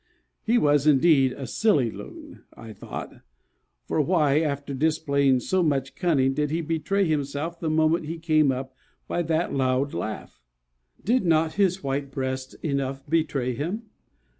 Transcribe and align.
He 0.41 0.57
was 0.57 0.87
indeed 0.87 1.31
a 1.33 1.45
silly 1.45 1.91
Loon, 1.91 2.43
I 2.57 2.73
thought, 2.73 3.21
for 3.85 4.01
why, 4.01 4.39
after 4.39 4.73
displaying 4.73 5.39
so 5.39 5.61
much 5.61 5.93
cunning 5.93 6.33
did 6.33 6.49
he 6.49 6.61
betray 6.61 7.05
himself 7.05 7.59
the 7.59 7.69
moment 7.69 8.07
he 8.07 8.17
came 8.17 8.51
up 8.51 8.75
by 9.07 9.21
that 9.21 9.53
loud 9.53 9.93
laugh? 9.93 10.41
Did 11.05 11.23
not 11.23 11.53
his 11.53 11.83
white 11.83 12.09
breast 12.09 12.55
enough 12.63 13.07
betray 13.07 13.53
him? 13.53 13.91